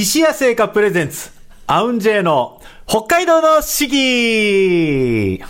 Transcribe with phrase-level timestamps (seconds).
[0.00, 1.30] 石屋製菓プレゼンツ、
[1.66, 5.42] アウンジェイの北海道の四季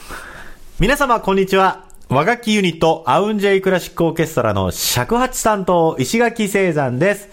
[0.80, 1.84] 皆様こんにちは。
[2.08, 7.28] 和楽器ユニット、アウンジェイクラシックオーケストラの尺八担当、石垣聖山です。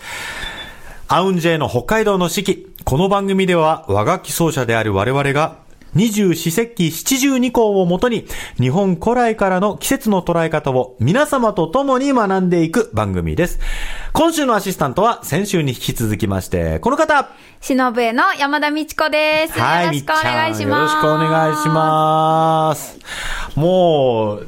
[1.07, 2.67] アウンジェイの北海道の四季。
[2.83, 5.59] この番組では和楽器奏者である我々が
[5.95, 8.27] 二十四節気七十二項をもとに
[8.59, 13.59] 日本古来からの季節の捉え方を皆様と共に学んでいく番組です。
[14.11, 17.29] 今週のアシスタントは先週に引き続きまして、この方
[17.61, 19.57] しのぶえの山田美智子です。
[19.57, 20.95] よろしくお願いします。
[20.95, 22.99] よろしくお願いします。
[23.55, 24.47] もう、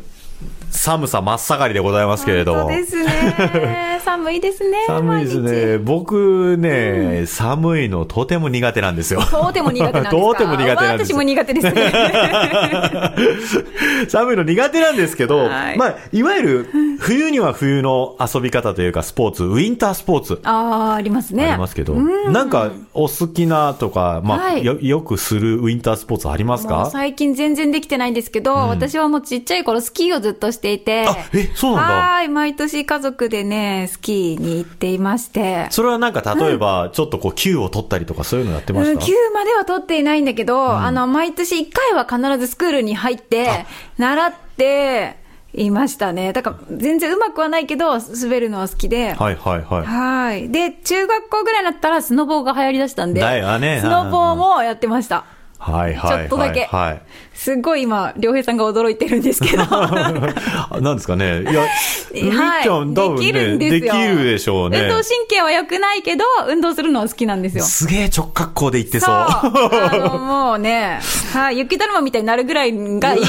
[0.72, 2.62] 寒さ真っ盛りでございますけれども。
[2.62, 4.00] そうですね。
[4.06, 4.78] 寒いですね。
[4.88, 5.78] 寒いですね。
[5.78, 9.22] 僕ね、寒いのとても苦手なんですよ。
[9.22, 10.22] とても苦手なんですか？
[10.22, 11.92] とても苦手なんです私も苦手ですね。
[14.08, 20.40] 寒いの苦手なんですけど、はいまあ、いわゆる冬には冬の遊び方というかスポーツ、ウィンタースポーツ。
[20.44, 21.50] ああ、ありますね。
[21.50, 26.90] ありますけど、なんかお好きなとか、まあ、はいよよくするウィンタースポーツありますか？
[26.92, 31.06] 最近全然できてないんですけど、私はもうちっちゃい頃スキーをずっとしていて。
[31.08, 35.68] あえそうなんだはーい、毎年家族でね、スキーに行っていまして。
[35.70, 43.66] それはなんか例えば、ちょっとこう、球を取ったりとかそういうのやってまうん、した、9までは取っていないんだけど、あの、毎年1回は必ずスクールに入って、
[43.98, 45.18] 習って
[45.54, 46.34] いましたね。
[46.34, 49.14] だから、全然うまくはないけど、滑るのは好きで。
[49.14, 49.86] はいはいはい。
[49.86, 50.50] はい。
[50.52, 55.26] で、中学校ぐらいになったらスノボーが流行りだしたんで、だよねスノボーもやってました。
[55.60, 56.22] はいはいはい。
[56.22, 57.02] ちょっとだけはい。
[57.34, 59.64] すっごい今、良平さんが驚いてるんですけど。
[59.64, 61.42] あ なんですかね。
[61.42, 61.66] いや、
[62.14, 64.80] みっはいちゃん多分できるね、んですよできるでしょうね。
[64.82, 67.64] 運動神経は良くないけど、運動するのは好きなんですよ。
[67.64, 69.14] すげえ直角行で言ってそう。
[69.16, 71.00] あの、もうね、
[71.34, 73.24] はい、雪だるまみたいになるぐらいがいい。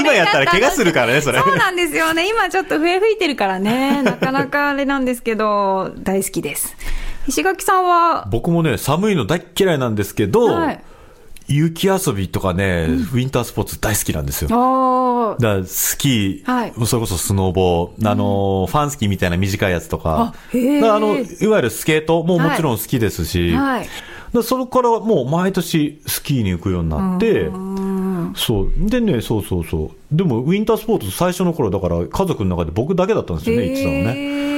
[0.00, 2.28] 今やったら怪我するからねそれそうなんですよね。
[2.28, 6.74] 今ちょっと笛吹いてるからね、なかなかあれなんですけど、大好きです。
[7.28, 10.80] 石垣さんは、僕もね、寒いの大っ嫌いなんですけど、はい。
[11.48, 15.36] 雪遊びとかね、ウィンタースポーツ大好きなんですよ。
[15.38, 16.72] だスキー、はい。
[16.86, 23.82] それこそスノボー、あのー、ファンスキーみたいな短いやつとか、あの、いわゆるスケートももちろん好きですし、はい。
[23.82, 23.90] だか
[24.32, 27.48] らそれからもう毎年スキーに行くようになって、
[28.34, 28.72] そう。
[28.76, 30.16] でね、そうそうそう。
[30.16, 34.55] でも、ウィンタースポーツ最初の頃だから、家族の中で僕だけだったんですよね、言ってたのね。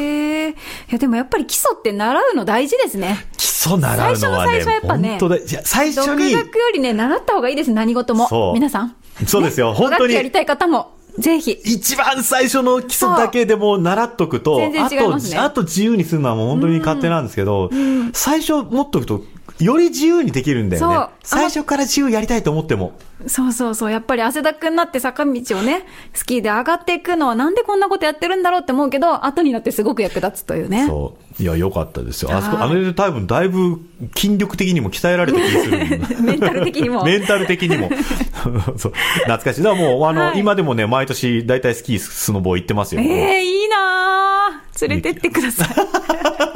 [0.90, 3.26] や、でもやっぱり基礎って習うの大事ですね。
[3.36, 5.36] 基礎習うのはね、最初の最初はやっぱね本当だ。
[5.36, 8.28] いや、最初に、独学よりね、習った方がいいです、何事も。
[8.28, 8.96] そう皆さん。
[9.26, 11.50] そうですよ、ね本当にやりたい方も、ぜひ。
[11.64, 17.70] 一番最初の基礎だけでも習っとくと、あと、あと自由にするのはもう本当に勝手なんですけど、
[18.12, 19.22] 最初持っとくと、
[19.60, 21.06] より自由にできるんだよね。
[21.22, 22.92] 最初から自由やりたいと思っても。
[23.26, 23.90] そうそうそう。
[23.90, 30.86] やっぱり汗だくになって坂道をね、スキーで上がっていくのはなんでこんなことやってるんだろうって思うけど、後になってすごく役立つというね。
[30.86, 31.42] そう。
[31.42, 32.30] いや、良かったですよ。
[32.32, 33.80] あそこ、はいあれで多分だいぶ
[34.14, 35.78] 筋力的にも鍛えられた気がする。
[36.22, 37.04] メンタル的にも。
[37.04, 37.90] メンタル的にも。
[38.78, 38.92] そう。
[38.92, 39.62] 懐かしい。
[39.62, 43.00] だからもう、あの、はい今でもね、毎年、だいたいスキー、スノボ行ってますよ。
[43.00, 44.86] ええいいなぁ。
[44.86, 45.68] 連れてってください。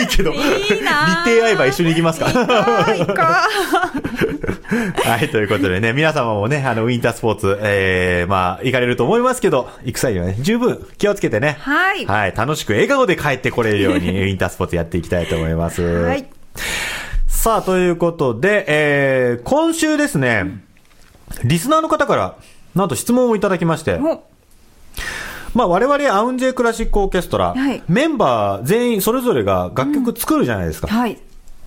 [0.00, 0.38] いいけど、いい
[0.82, 2.26] な日程合えば一緒に行きますか
[5.04, 11.56] はい、ということでね、皆様もね、あの、ウィンタースポーツ、えー、まあ、行かれると思いますけど、行く際にはね、十分気をつけてね。
[11.60, 15.82] はいはい、楽しく笑顔で帰ってこれるように、 ウィンタースポーツやっていきたいと思います。
[15.82, 16.04] う。
[16.04, 16.26] はい。
[17.26, 20.62] さあ、ということで、えー、今週ですね、
[21.44, 22.34] リスナーの方から、
[22.74, 24.22] なんと質問をいただきまして、お
[25.54, 30.88] まあ、我々アウンジェイクラシックオーケストラ、はいメンバー全員それぞれが楽曲作るじゃないですか。
[30.88, 31.18] はい。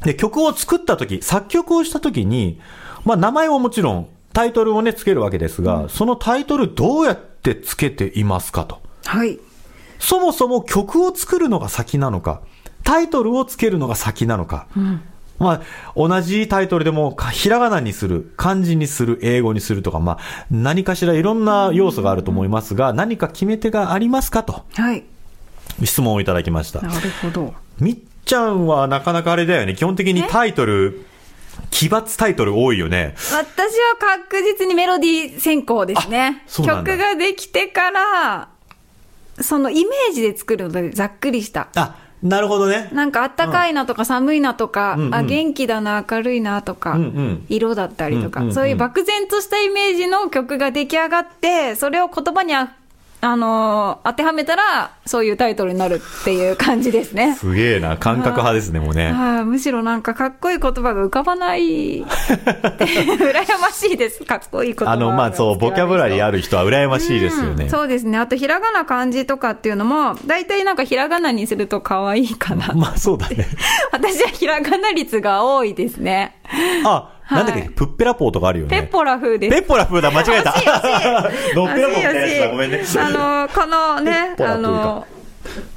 [0.03, 2.59] で、曲を作った時、作曲をした時に、
[3.03, 8.81] まあ名前はもちろん、タイトルをね、つけるわけですが、そのタイトルどうやってつけていますかと。
[9.05, 9.39] はい。
[9.99, 12.41] そもそも曲を作るのが先なのか、
[12.83, 14.67] タイトルをつけるのが先なのか。
[15.37, 15.61] まあ、
[15.95, 20.17] 同じタイトルでも、かひらがなにする、漢字にする、英語にするとか、まあ、
[20.49, 25.03] 何かしらいろんな要素があると思いますが、何か決め手がありますかと、はい。
[25.83, 26.81] 質問をいただきました。
[26.81, 27.53] なるほど。
[27.79, 29.75] みっちゃんはなかなかあれだよね。
[29.75, 31.05] 基本的にタイトル、
[31.69, 33.13] 奇抜タイトル多いよね。
[33.17, 33.41] 私は
[33.99, 36.43] 確実にメロディー先行ですね。
[36.47, 38.49] 曲ができてから、
[39.41, 41.67] そのイメージで作るのでざっくりした。
[41.75, 42.89] あ、なるほどね。
[42.91, 45.15] なんかあったかいなとか寒いなとか、うんうん。
[45.15, 47.45] あ元気だな明るいなとか、うんうん。
[47.49, 52.73] 色だったりとか、うんうんうんそういう漠然としたイメージの曲が出来上がってそれを言葉にあ
[53.25, 57.35] あのー当てはめたら、そういうタイトルになるっていう感じですね。
[57.35, 59.11] すげえな、感覚派ですね、もうね。
[59.11, 62.05] はいむしろなんかかっこいい言葉が浮かばない 羨
[63.59, 67.69] ましいですかっこいい言葉あの、まあそう、ボキャブラリーあるる人は羨ましいですよね。
[67.69, 73.47] そうですねあとひらがな漢字とかっていうのも大体なんかひらがなにすると可愛いかなまあそうだね。
[73.91, 76.35] 私はひらがな率が多いですね
[76.85, 78.81] あ、なんだっけ、はいプッペラポーとかあるよね。
[78.81, 79.55] ペッポラ風です。
[79.55, 80.53] ペッポラ風だ、間違えた。
[80.55, 82.83] みたいな やつだ、ごめんね。
[82.97, 85.07] あの、このねあの、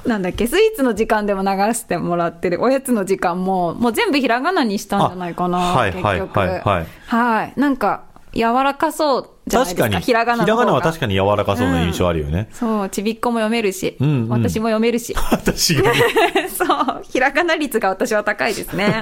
[0.05, 2.61] なんだっけ、スイーツの時間でも流してもらってる。
[2.61, 6.39] おやつの時間も、もう全部ひらがなにしたんじゃないかな、あはい結局。
[6.39, 6.59] はいはい。
[6.61, 6.85] はい。
[7.07, 8.03] はいなんか、
[8.33, 10.73] 柔らかそうじゃないですか、確かに、ひらがなの方が。
[10.73, 12.47] は確かに柔らかそうな印象あるよね。
[12.51, 14.29] そう、ちびっこも読めるし、うんうん。
[14.29, 15.15] 私も読めるし。
[15.31, 15.91] 私が。
[16.49, 19.01] そう、ひらがな率が私は高いですね。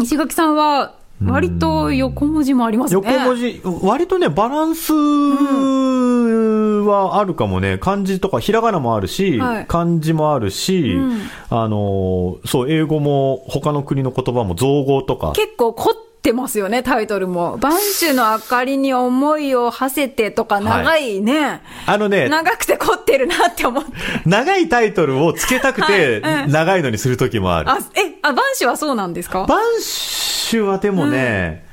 [0.00, 0.94] 石垣さんは、
[1.24, 3.00] 割と横文字もありますね。
[3.02, 7.78] 横文字、割とね、バランスはあるかもね。
[7.78, 11.20] 漢字とか、ひらがなもあるし、はい漢字もあるし、うん
[11.50, 15.32] あの、そう、英語も、他の国の言葉も造語とか。
[15.34, 15.94] 結構凝っ
[16.24, 17.58] てますよね、タイトルも。
[17.58, 23.90] 播州の明かりに思いを馳せてとか、長いね、あのね、長くて凝ってるなって思って。
[24.24, 27.70] 長いタイトルをつけたくて、は いうん長いのにするときもある。
[27.70, 29.44] あ、え、あ、播州はそうなんですか？
[29.44, 31.63] 播州はでもね、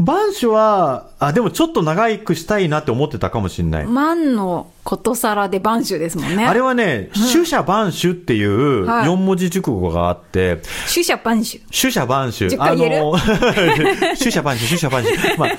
[0.00, 3.86] 播州は、あ、でもちょっと長くしたいなって思ってたかもしれない。
[3.86, 6.46] 万のことさらで播州ですもんね。
[6.46, 10.58] あれはね、取捨万州っていうはい4文字熟語があって、
[10.92, 11.60] 取捨播州。
[11.70, 12.46] 取捨万州。
[12.46, 13.04] 10回言える？
[13.04, 13.12] の、
[14.18, 15.10] 取捨万州、取捨万州。
[15.38, 15.50] まあ、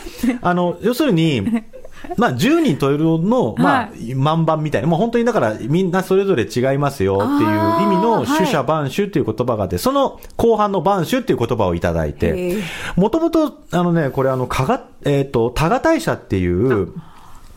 [0.42, 1.42] あの、要するに、
[2.18, 4.88] まあ、10人といるの、まあは、万番みたいな。
[4.88, 7.50] もう本当にだから、みんなそれぞれ違いますよっていう
[7.84, 8.38] 意味のあーはい。
[8.38, 12.62] 取捨万州っていう言葉があって、その後半の万州っていう言葉をいただいへてー、
[12.96, 16.94] もともと、あのね、これあの、かが、えっ、と、多賀大社っていう、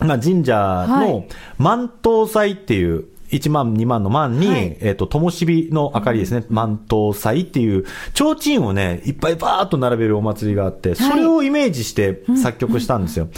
[0.00, 1.62] まあ、神社はのい。
[1.62, 4.76] 万灯祭っていう、1万、2万の万に、はい。
[4.80, 7.84] えっ、と、灯火の明かりですね、万灯祭っていう、
[8.14, 13.28] 提灯をね、いっぱいバーっと並べるお祭りがあって、それをイメージして作曲したんですよ。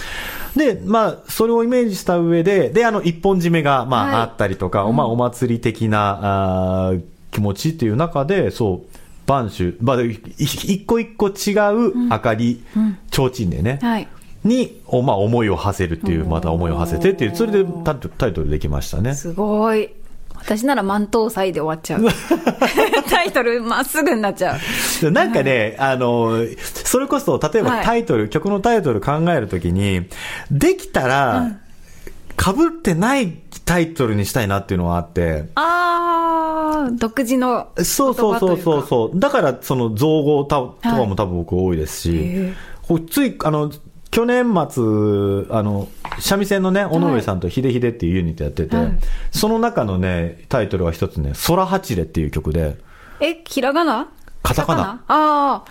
[0.56, 4.14] で、まあ、それをイメージした上で、で、あの、一本締めが、まあ、はい。
[4.16, 7.02] あったりとか、まあ、お祭り的な、あー
[7.36, 8.96] 気持ちっていう中で、そう、
[9.26, 12.64] 晩秋、まあ、い一個一個違う明かり、
[13.10, 14.08] 提灯でね、はい。
[14.46, 19.14] に、おまあ、思いを馳せるっていう、また思いを馳せてっていう、それでタイトルタイトルできましたね。
[19.14, 19.90] すごい。
[20.46, 22.04] 私なら万灯祭で終わっちゃう。
[23.10, 24.56] タイトルまっすぐになっちゃ
[25.02, 25.10] う。
[25.10, 26.44] なんかね、あの、
[26.84, 30.06] それこそ、例えばはいタイトル、曲のタイトル考えるときに、
[30.50, 31.58] できたら、
[32.38, 37.68] 被ってないタイトルにしたいなっていうのはあって、あー、独自の。
[37.78, 39.18] そうそうそうそうそう。
[39.18, 42.52] だから、その造語たとかはいも多分僕多いですし、
[42.86, 43.70] こうつい、あの、
[44.16, 45.88] 去年末、あの、
[46.20, 48.98] 三味線のね、尾上さんとヒデヒデっていうユニットやってて、はい
[49.30, 52.78] その中のね、タイトルは一つね、空八レっていう曲で、
[53.20, 54.08] え、ひらがな？
[54.42, 55.64] カタカナああ。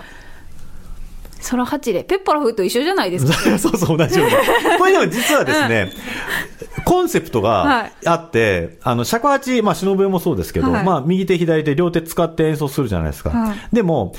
[1.50, 2.04] 空八例。
[2.04, 3.34] ペッパラフーと一緒じゃないですか。
[3.58, 4.36] そうそう、同じように。
[4.78, 5.92] これでも実はですね、
[6.86, 13.32] コンセプトがあって、あの、尺八、まあ、忍笛もそうですけど、はいまあ、右手左手両手使って演奏するじゃないですか。
[13.32, 14.14] はいでも、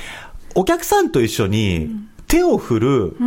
[0.53, 1.91] お客さんと一緒に
[2.27, 3.17] 手を振る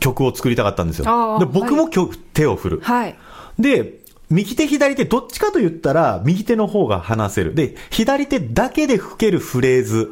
[0.00, 1.04] 曲を作りたかったんですよ。
[1.08, 2.80] あーで僕も曲、手を振る。
[2.82, 3.16] はい。
[3.58, 3.98] で、
[4.30, 7.54] 右手左手どっちかと言ったら右手の方が話せる。
[7.54, 10.10] で、左手だけで吹けるフレーズ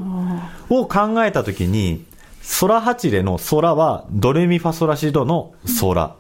[0.71, 2.05] を考えたときに、
[2.61, 6.15] 空八レの空はドレミファソラシドの空。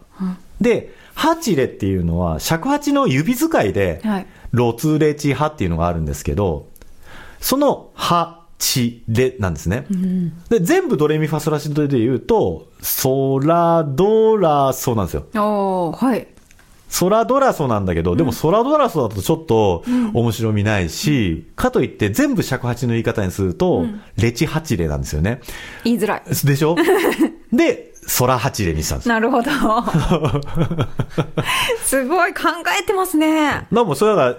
[0.61, 6.67] で、八レっていうのは尺八の指使いではい、ロツレチハっていうのがあるんですけど、
[7.41, 9.87] そのハ、チ、レなんですね。
[10.49, 15.27] で、全部ドレミファソラシドで言うと、ソラ、ドラ、ソなんですよ。
[15.93, 16.27] はい。
[16.89, 19.83] ソラドラソなんだけど、でもソラドラソだとちょっと
[20.15, 23.85] 面白みないし、かといって全部尺八の言い方にすると、
[24.17, 25.41] レチ八レなんですよね。
[25.85, 26.23] 言いづらい。
[26.47, 26.77] でしょ？
[27.53, 29.09] で、ソラ八レにしたんです。
[29.09, 29.51] なるほど。
[31.85, 32.43] すごい考
[32.81, 33.67] えてますね。
[33.71, 34.37] まあもうそれが、はい。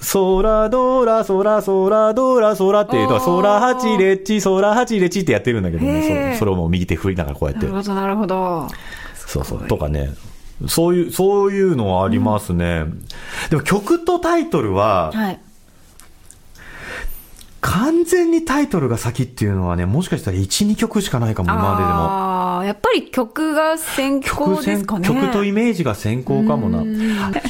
[0.00, 7.78] ソラドラ、ソラ、ソラ、ドラ、ソラっていうのは、おーソラ八レチ、ソラ八レチってやってるんだけどね、そそれをもう右手振りながらこうやってなる。
[7.78, 8.68] ほど、なるほど。
[9.14, 9.66] そうそう。
[9.66, 10.10] とかね。
[10.68, 12.84] そういう、そういうのはありますね。
[13.48, 15.40] でも曲とタイトルは、はい。
[17.60, 21.92] 完全にタイトルが先っていうのはね、もしかしたら1、2曲しかないかも、今まででも。
[22.64, 25.06] やっぱり曲が先行ですかね。
[25.06, 26.84] 曲とイメージが先行かもな。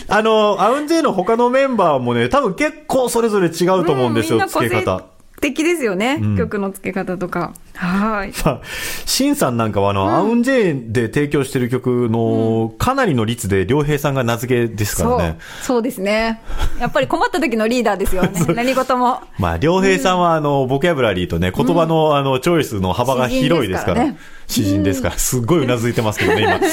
[0.08, 5.04] あの、アウンジェイの他のメンバーもね、多分結構それぞれ違うと思うんですよ、うん付け方。
[5.40, 7.52] 敵ですよね、うん曲の付け方とか。
[7.74, 8.32] はい。
[8.44, 8.60] まあ、
[9.06, 16.40] シンさんなんかはあの、アウンジェインで提供してる曲のかなりの率で良平さんが名付けですかそうらね。、そうですね。
[16.78, 18.30] やっぱり困った時のリーダーですよね。
[18.54, 19.20] 何事も。
[19.38, 24.14] まあ、良平さんはあの、ボキャブラリーとね、言葉のあの、チョイスの幅が広いですから。
[24.46, 25.18] 詩人ですから。
[25.18, 26.60] すっごいうなずいてますけどね、今。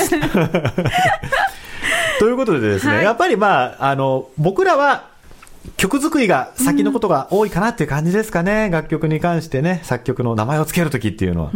[2.19, 5.05] ということでですね、はいやっぱりまあ、あの、僕らは、
[5.75, 8.69] 曲作りが先のことが多いかなっていう感じですかね。
[8.71, 11.51] 楽曲に関してね、作曲の名前を付けるときっていうのは。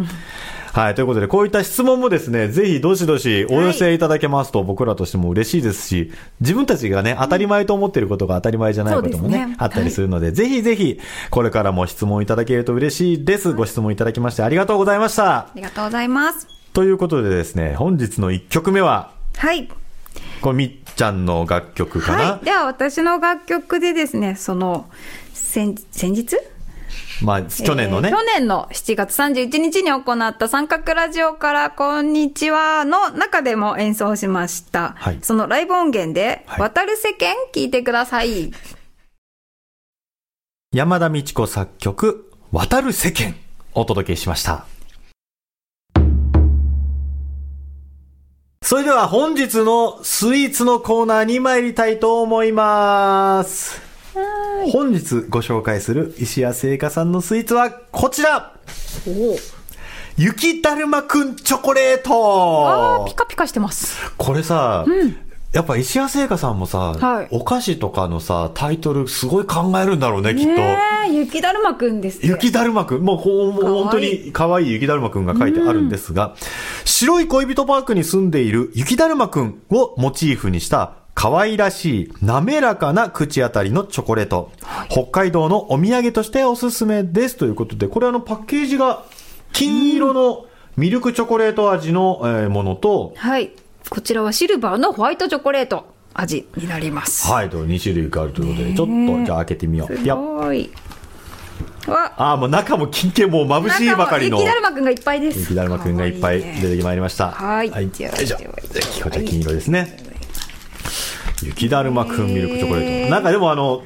[0.72, 0.94] はい。
[0.94, 10.98] ということで、こういった質問もですね、ぜひどしどしお寄せいただけますと、僕らとしても嬉しいですし、自分たちがね、当たり前と思っていることが当たり前じゃないこともね、ねあったりするので、ぜひぜひ、
[11.30, 13.52] これからも質問いただけると嬉しいです。
[13.52, 15.46] ご質問いただきましてありがとうございましたあ。
[15.54, 16.46] りがとうございます。
[16.72, 19.68] ということでですね、本日の1曲目は、はい。
[20.42, 22.44] これみっちゃんの楽曲かな、はい。
[22.44, 24.90] では、私の楽曲でですね、その、
[25.32, 26.36] 先、先日？
[27.22, 34.94] まあ、去年のねえー、去年の7月31日に行った三角ラジオからこんにちはの中でも演奏しました。
[34.98, 38.50] はいそのライブ音源で、はい渡る世間聞いてください。
[40.72, 43.36] 山田美智子作曲、渡る世間、
[43.74, 44.66] お届けしました。
[48.72, 53.82] それでは本日のスイーツのコーナーに参りたいと思います。
[54.72, 58.54] 本日ご紹介する石谷製菓さんのスイーツはこちら。
[60.16, 64.10] 雪だるまくんチョコレーあトー、ピカピカしてます。
[64.16, 64.86] これさ、
[65.52, 71.12] やっぱ石谷製菓さんもさ、はいお菓子とかのさ、タイトルすごい考えるんだろうね、きっと。
[71.12, 72.26] 雪だるまくんですって。
[72.26, 73.02] 雪だるまくん？
[73.02, 76.34] もうほん、本当に可愛い雪だるまくんが書いてあるんですが、
[76.86, 84.50] 白い恋人パークに住んでいる雪だるまくんをモチーフにした可愛らしい滑らかな口当たりのチョコレート。
[84.88, 87.36] 北海道のお土産としておすすめです。
[87.36, 89.04] ということで、これあのパッケージが
[89.52, 90.46] 金色の
[90.78, 93.52] ミルクチョコレート味のえーものと、はい。
[93.90, 97.30] こちらはシルバーのホワイトチョコレート味になります。
[97.30, 99.96] はい、と2種類があるということで、ちょっとじゃあ開けてみよう。
[99.96, 100.70] すごい。
[101.86, 104.38] わ、あーもう中も金券もう眩しいばかりの。
[104.38, 105.40] 雪だるまくんがいっぱいです。
[105.40, 107.30] 雪だるまくんがいっぱい出てまいりました。
[107.30, 107.90] はいよい。
[107.90, 109.96] じゃあじゃではあこちら金色ですね。
[111.42, 113.10] 雪だるまくんミルクチョコレート。
[113.10, 113.82] なんかでもあの、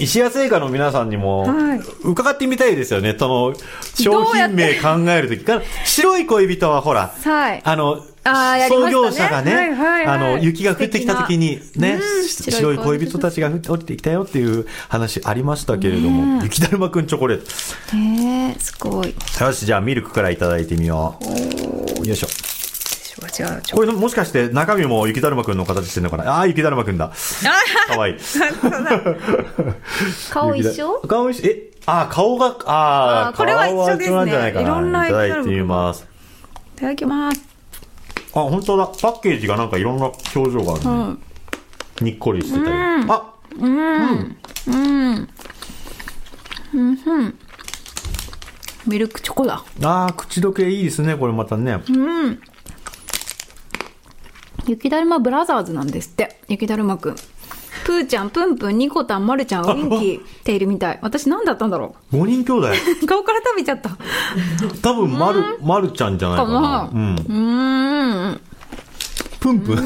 [0.00, 3.14] 石屋製菓の皆さんにもはい伺ってみたいですよね。
[3.18, 3.54] その、
[3.94, 11.98] 商品名考えるときから、白い恋人はほら、はいあの、創業者がね、はいはいはいあの、雪が降ってきたときにね
[12.28, 17.96] 白い恋人たちが降って降りてきたよっていう話ありましたけれども、雪だるまくんチョコレート。
[17.96, 19.14] ねえ、すごい。
[19.40, 21.18] よし、じゃあミルクからいただいてみよ
[22.02, 22.06] う。
[22.06, 22.28] よいしょ。
[23.74, 26.38] これもしかして中身も雪だるまくんの形してるのかな？
[26.38, 27.12] ああー、雪だるまくんだ。
[27.88, 28.16] かわいい。
[30.30, 31.02] 顔一緒？
[31.06, 31.50] 顔一緒？
[31.50, 32.54] え、あー、顔が、あー、
[33.28, 34.66] あーこれは一緒ですね顔は一緒なんじゃないかな。
[34.66, 36.06] いろんないただいてみます。
[36.76, 37.49] いただきます。
[38.34, 38.86] あ、本当だ。
[38.86, 40.90] パッケージがなんかいろんな表情があるね。
[40.90, 42.04] うん。
[42.04, 42.70] にっこりしてたり。
[43.08, 43.34] あ、
[48.86, 49.64] ミルクチョコだ。
[49.82, 51.82] あー、口どけいいですね、これまたね。
[54.66, 56.40] 雪だるまブラザーズなんですって。
[56.48, 57.16] 雪だるまくん。
[57.84, 60.98] プーちゃん、プンプン、ニコタン、マルちゃん、ウィンキーっているみたい。
[61.02, 62.68] 私何だったんだろ5人兄弟。
[63.02, 63.06] う。
[63.06, 63.90] 顔から食べちゃった。
[64.82, 66.90] 多分、まる、まるちゃんじゃないかな。
[66.92, 67.16] うん。
[67.16, 68.40] うーん。
[69.40, 69.76] プンプン。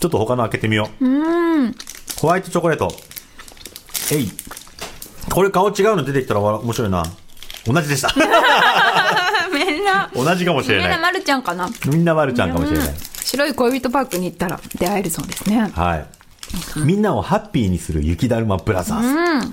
[0.00, 1.04] ちょっと他の開けてみよう。
[2.20, 2.90] ホワイトチョコレート。
[4.12, 4.30] えい。
[5.30, 7.04] これ顔違うの出てきたらわ面白いな。
[7.66, 8.12] 同じでした。
[9.52, 11.00] みんな、同じかもしれみんなない。
[11.00, 11.68] マルちゃんかな。
[11.86, 12.94] みんなまるちゃんかもしれない。
[13.24, 15.70] 白い恋人パークに行ったら出会えるそうですね。
[15.74, 16.19] はい。
[16.84, 19.48] みんなをハッピーにする雪だるまブラザーズ。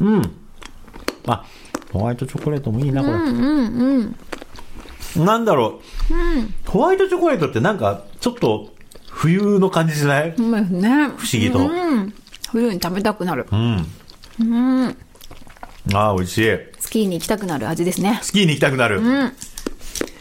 [0.00, 0.32] うん。
[1.26, 1.44] あ、
[1.92, 3.14] ホワイトチョコレートもいいな、これ。
[5.24, 5.80] なんだろ
[6.66, 8.72] う、ホワイトチョコレートってなんか、ちょっと、
[9.06, 10.30] 冬の感じしない？
[10.30, 10.34] ね。
[10.38, 11.58] 不思議と。
[11.58, 11.64] う
[11.96, 12.14] ん。
[12.52, 13.46] 冬に食べたくなる。
[13.50, 13.86] うん。
[15.92, 16.58] ああ、美味しい。
[16.78, 18.20] スキーに行きたくなる味ですね。
[18.22, 19.02] スキーに行きたくなる。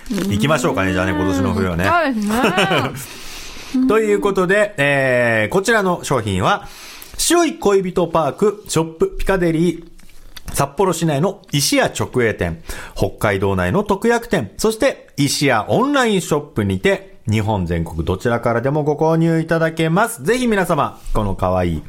[0.09, 1.86] 行きましょうかね、じゃあね、今年の冬はね。
[1.86, 2.33] そうですね。
[3.88, 6.68] ということで、えー、こちらの商品は、
[7.18, 9.86] 白い恋人パークショップピカデリー、
[10.54, 12.64] 札幌市内の石屋直営店、
[12.96, 20.24] 北海道内の特約店、そして石屋オンラインショップにて、日本全国どちらからでもご購入いただけます。
[20.24, 21.84] ぜひ皆様、この可愛い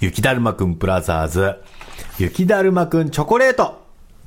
[0.00, 1.56] 雪だるまくんブラザーズ、
[2.18, 3.82] 雪だるまくんチョコレート、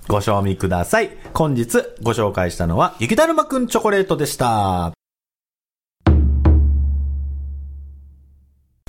[0.08, 1.12] ご賞味ください。
[1.34, 4.92] 本日ご紹介したのは、雪だるまくんチョコレートでした。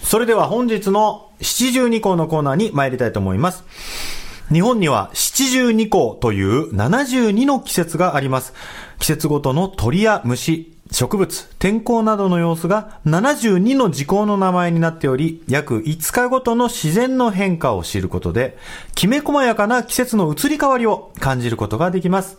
[0.09, 3.63] それでは本日の七十二項のコーナーに参りたいと思います。
[4.51, 8.55] 日本には七十二項という72の季節があります。
[9.01, 18.57] 季節ごとの鳥や虫、植物、天候などの様子が72の時効の名前になっており、約5日ごとの自然の変化を知ることで、
[18.95, 22.39] きめ細やかな季節の移り変わりを感じることができます。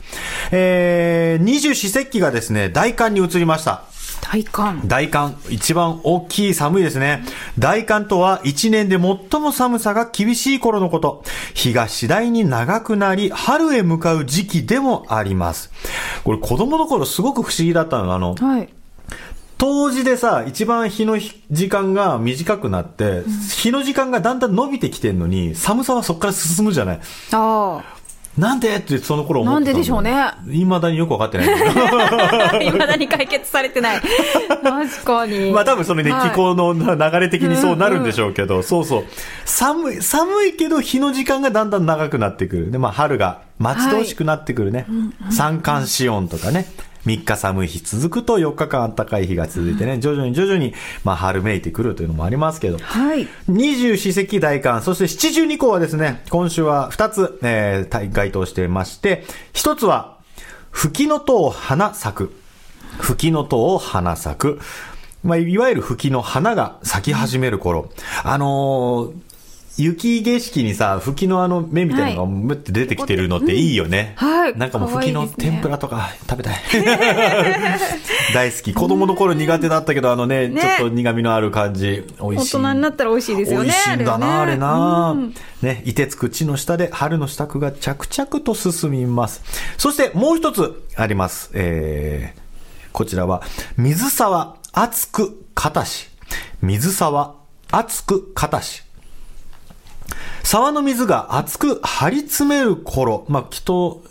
[0.52, 3.84] えー、二十四節気がですね、大寒に移りました。
[4.22, 4.82] 大寒。
[4.86, 7.24] 大寒、一番大きい寒いですね。
[7.58, 11.24] 大寒とは一年で最も寒さが厳しい頃のこと。
[11.54, 15.72] 日が次第に長くなり、春へ向かう時期でもあります。
[16.24, 18.70] これ子供の頃すごく不思議だったのが、あの、はい。
[19.58, 27.00] 冬至でさ、一番日の日時間が短くなって、日の時間がだんだん伸びてきてんのに、寒さはそこから進むじゃない。
[27.34, 27.84] あ
[28.38, 28.76] なんで？
[28.76, 30.16] ってその頃思ってたなんででしょうね。
[30.46, 31.48] 未だによくわかってない。
[32.68, 34.02] いまだに解決されてない。
[34.64, 35.52] 確かに。
[35.54, 39.06] まあ多分それね、はい気候の流れ的にそうなるんでしょうけど、そうそう。
[39.46, 42.72] 寒い、寒いけど日の時間がだんだん長くなってくる。
[42.72, 44.86] で、まあ春が待ち遠しくなってくるね。
[45.32, 46.66] 三寒四温とかね。
[47.06, 52.78] 3日寒い日続くと4日間暖かい日が続いてね、徐々に徐々に、まあ春めいてくるというのもありますけど。
[52.78, 53.28] はい。
[53.48, 60.18] 二十四節気大寒、そして七十二項はですね、今週は二つ、えー、該当していまして、一つは、
[60.72, 62.34] 吹きの塔花咲く。
[63.00, 64.60] 吹きの塔花咲く。
[65.24, 67.90] まあ、いわゆる吹きの花が咲き始める頃。
[68.24, 69.29] あのー
[69.84, 74.16] 雪景色にさ、吹きのあの目みたいなのがむって出てきてるのっていいよね。
[74.22, 76.56] うんはいなんかもう吹きの天ぷらとか食べたい。
[78.34, 78.74] 大好き。
[78.74, 82.04] 子供の頃苦手だったけど、あのね、ねちょっと苦味のある感じ。
[82.20, 82.58] 美味しい。
[82.58, 83.66] 大人になったら美味しいですよね。
[83.66, 89.44] 美味しいんだな、あれねな、うんね、凍てつく地の下で春の支度が着々と進みます。
[89.78, 91.52] そしてもう一つあります。
[91.54, 92.40] えー、
[92.92, 93.44] こちらは、
[93.78, 96.10] 水沢熱く片し。
[96.62, 97.36] 水沢
[97.72, 98.84] 熱く片し。
[100.44, 104.02] 沢の水が熱く張り詰める頃、まあ、きっと、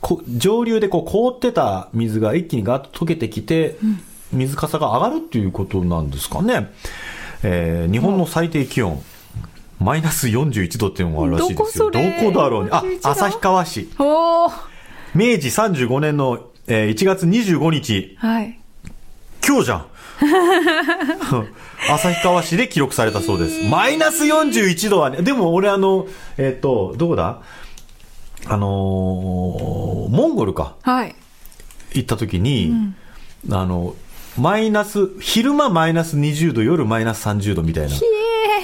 [0.00, 3.76] こ上流でこう凍ってた水が一気にガッと溶けてきて、
[4.32, 6.70] 水かさが上がるっていうことなんですかね。
[7.42, 9.02] えー日本の最低気温、
[9.78, 11.90] マイナス41度っていうのがあるらしいですよ。
[11.90, 12.70] どこだろうね？
[12.72, 13.10] あ41、度？
[13.10, 13.88] 旭川市。
[15.14, 18.58] 明治35年の、えー1月25日、はい。
[19.50, 19.86] 今日じゃん。
[21.90, 23.68] 旭川市で記録されたそうです。
[23.68, 26.06] マイナス41度はね、でも俺あの、
[26.38, 27.40] えっ、と、どこだ？
[28.46, 30.76] あのーモンゴルか。
[30.82, 31.16] はい。
[31.94, 32.72] 行った時に、
[33.50, 33.96] あの、
[34.38, 37.90] マイナス、昼間マイナス20度、夜マイナス30度みたいな。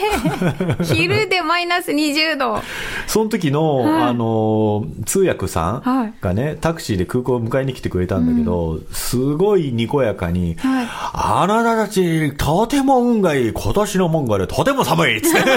[0.85, 2.63] 昼でマイナス20度。
[3.07, 10.87] その時の、はいあの、通訳さはいんがね、タクシーで空港を迎えに来てくれたんだけど、すごいにこやかに、はい
[11.19, 15.39] あなたたち、とても運がいい、今年のモンゴル、とても寒いっつって。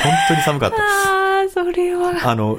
[0.00, 0.76] 本当に寒かった。
[0.76, 2.12] ああ、それは。
[2.24, 2.58] あの、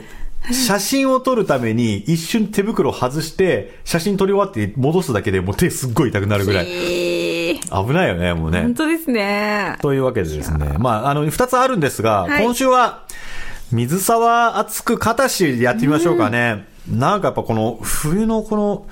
[0.52, 6.66] 写真を撮るために一瞬手袋を外して、写真撮り終わって戻すだけでもう手すっごい痛くなるぐらい。
[7.72, 8.76] えー危ないよね、もうね本。
[8.76, 9.78] 当ですね。
[9.82, 10.76] というわけでですね。
[10.78, 13.04] まあ、あの、二つあるんですが、はい今週は、
[13.72, 16.68] 水沢熱く片しでやってみましょうかね。
[16.90, 18.88] なんかやっぱこの、冬のこの、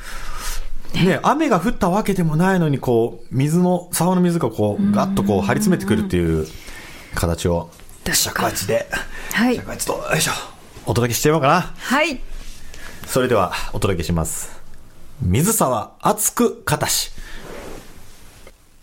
[1.03, 6.47] ね、雨が降ったわけでもないのに、こう、水の、沢の水がこう、ガッとこう、張り詰めてくるっていう
[7.15, 7.69] 形を、
[8.11, 8.87] 尺八で、
[9.33, 9.69] はい尺。
[9.69, 10.31] 八と、よいしょ、
[10.85, 11.73] お届けしてみようかな。
[11.77, 12.19] はい。
[13.05, 14.57] それでは、お届けします。
[15.21, 17.11] 水沢熱く片し。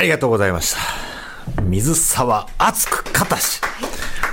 [0.00, 1.60] ありがとうございました。
[1.60, 3.60] 水沢熱く片し。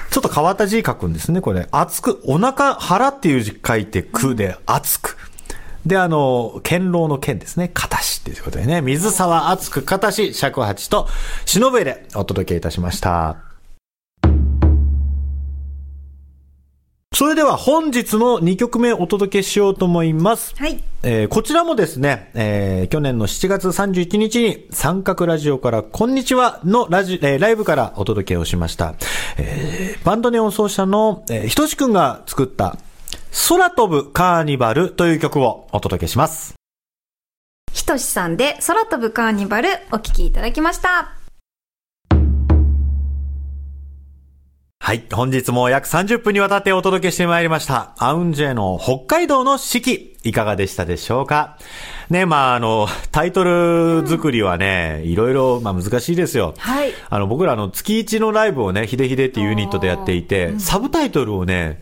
[0.09, 1.67] ちょっと変わった字書くんですね、これ。
[1.71, 5.17] 熱く、お腹、腹っていう字書いて、くで、熱く。
[5.85, 7.69] で、あの、堅牢の剣ですね。
[7.73, 8.79] 片しっていうことでね。
[8.79, 11.09] 水沢厚く片し、尺八と、
[11.45, 13.46] 忍べでお届けいたしました。
[17.17, 20.53] それでは本日の2曲目お届けしようと思います。
[20.55, 20.83] はい。
[21.01, 28.93] えーこちらもですね、えー去年の7月31日に三角ラジオからこんにちはのラジ、えーライブからお届けをしました。
[29.39, 32.77] えーバンドネオン奏者の、えーひとしくんが作った
[33.49, 36.53] 空飛ぶカーニバルという曲をお届けします。
[37.73, 41.16] ひとしさんで空飛ぶカーニバルお聴きいただきました。
[44.87, 45.03] はい。
[45.11, 47.93] 本日も約30分にわたってお届けしてまいりました。
[47.97, 51.57] アウンジェの北海道の四季、いかがでしたでしょうか？
[52.09, 56.53] ね、まあ、あの、タイトル作りはね、いろいろ、まあ難しいですよ。
[56.57, 61.81] はいあの、僕らあの、月一のライブをね、ヒデヒデっていうユニットでやっていて、サブタイトルをね、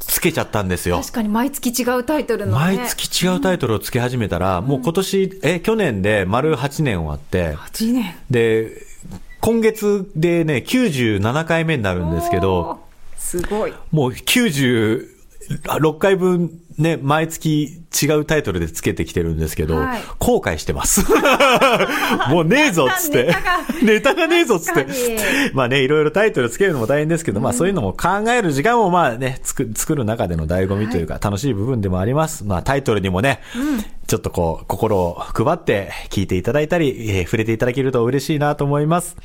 [0.00, 1.00] つけちゃったんですよ。
[1.00, 2.76] 確かに毎月違うタイトルのね。
[2.76, 8.14] 毎月違うタイトルをつけ始めたら、もう今年、え、去年で丸8年終わって、8年。
[8.28, 8.70] で、
[9.44, 12.80] 今月でね、97回目になるんですけど。
[13.18, 13.74] すごい。
[13.90, 21.04] もう96回分ね、毎月違うタイトルでつけてきてるんですけど、はい後悔してます。
[22.30, 23.34] もうねえぞっつって
[23.82, 24.26] ネタが。
[24.26, 24.86] ねえぞっつって。
[25.52, 32.44] まあね、いろいろタイトルつけるのも大変ですけど、まあそういうのも考える時間もまあね、作作る中での醍醐味というか、楽しい部分でもあります。
[32.44, 33.40] まあタイトルにもね、
[34.06, 39.16] ちょっとこう、心を配って聞いていただいたり、えー触れていただけると嬉しいなと思います。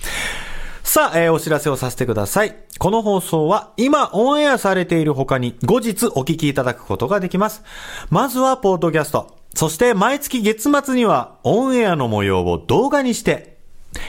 [0.91, 2.56] さあ、えーお知らせをさせてください。
[2.80, 7.62] この放送は今オンエアされている他に後日お聞きいただくことができます。
[8.10, 9.38] まずはポートキャスト。
[9.54, 13.60] そして毎月月末にはオンエアの模様を動画にして、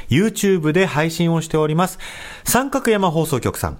[0.08, 1.98] YouTube で配信をしております。
[2.44, 3.78] 三角山放送局さん、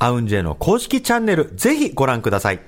[0.00, 2.58] アウンジェの公式チャンネル、ぜひご覧ください。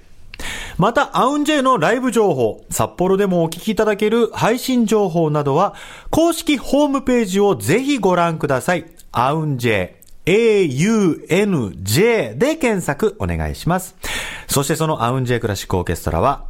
[0.78, 5.74] また、アウンジェのライブ情報、札幌でもお聞きいただける配信情報などは、
[6.10, 8.86] 公式ホームページをぜひご覧ください。
[9.12, 9.90] アウンジェ、
[10.24, 11.18] AUNJ
[12.38, 13.94] で検索お願いします。
[14.48, 16.44] そしてそのアウンジェクラシックオーケストラは、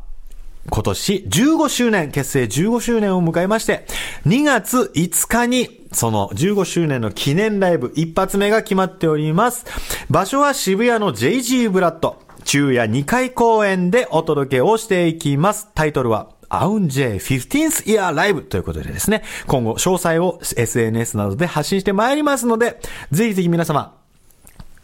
[0.71, 3.85] 今年15周年、結成15周年を迎えまして、
[4.27, 9.67] 2月5日に、その15周年の記念ライブ一発目が決まっております。
[10.09, 15.69] 場所は渋谷の JG ブラッド、昼夜2回公演でお届けをしていきます。
[15.75, 22.79] タイトルは、アウンジェ 15th Year Live ということでですね、今後詳細を SNS などで発信してまいりますので、
[23.11, 23.97] ぜひぜひ皆様、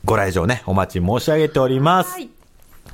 [0.07, 2.13] ご来場ね、お待ち申し上げております。
[2.13, 2.31] はい。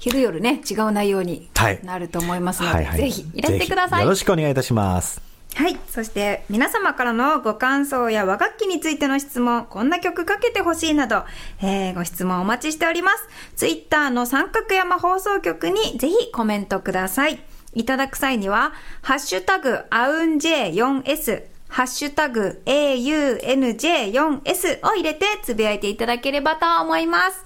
[0.00, 4.02] 昼夜ね、違う内容にはいなると思いますので、はいはいぜひいらしてください。
[4.02, 5.22] よろしくお願いいたします。
[5.54, 5.78] はい。
[5.88, 11.22] そして、皆様からのご感想や和楽器についての質問、こんな曲かけてほしいなど、
[11.62, 13.28] えーご質問お待ちしております。
[13.54, 17.38] ツイッターの三角山放送局にぜひコメントください。
[17.74, 27.44] いただく際には、ハッシュタグ、アウン J4S、ハッシュタグ、AUNJ4S を入れてつぶやいていただければと思います。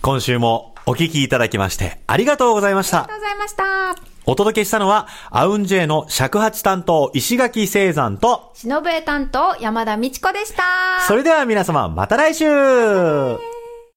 [0.00, 3.18] 今週もお聞きいただきましてありがとうございましたありがと。
[3.18, 3.96] うございました。
[4.28, 10.64] お届けしたのは、アウンジェの尺八担当、石垣聖山と、しのぶえ担当、山田美智子でした。
[11.06, 12.44] それでは皆様、また来週